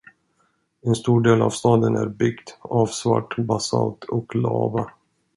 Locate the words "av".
1.41-1.49, 2.61-2.85